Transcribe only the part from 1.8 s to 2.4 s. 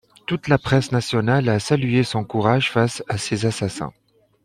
son